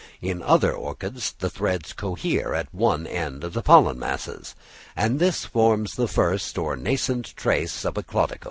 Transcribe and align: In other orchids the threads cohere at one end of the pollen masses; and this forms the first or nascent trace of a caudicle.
In 0.19 0.41
other 0.41 0.73
orchids 0.73 1.35
the 1.37 1.51
threads 1.51 1.93
cohere 1.93 2.55
at 2.55 2.73
one 2.73 3.05
end 3.05 3.43
of 3.43 3.53
the 3.53 3.61
pollen 3.61 3.99
masses; 3.99 4.55
and 4.95 5.19
this 5.19 5.45
forms 5.45 5.93
the 5.93 6.07
first 6.07 6.57
or 6.57 6.75
nascent 6.75 7.35
trace 7.35 7.85
of 7.85 7.99
a 7.99 8.01
caudicle. 8.01 8.39